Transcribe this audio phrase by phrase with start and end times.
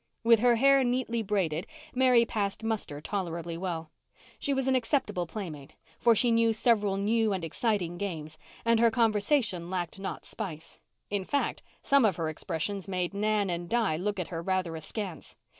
[0.23, 3.91] With her hair neatly braided Mary passed muster tolerably well.
[4.39, 8.89] She was an acceptable playmate, for she knew several new and exciting games, and her
[8.89, 10.79] conversation lacked not spice.
[11.11, 15.35] In fact, some of her expressions made Nan and Di look at her rather askance.